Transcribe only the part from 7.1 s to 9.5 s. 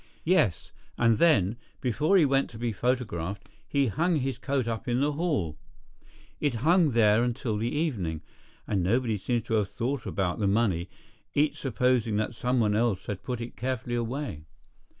until the evening, and nobody seems